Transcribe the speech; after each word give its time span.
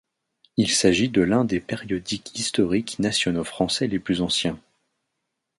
Il 0.57 0.71
s'agit 0.71 1.09
de 1.09 1.21
l'un 1.21 1.45
des 1.45 1.59
périodiques 1.59 2.35
historiques 2.35 2.97
nationaux 2.97 3.43
français 3.43 3.85
les 3.85 3.99
plus 3.99 4.21
anciens. 4.23 4.59